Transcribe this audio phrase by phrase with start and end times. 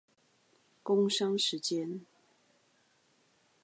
[0.81, 2.03] 工商時間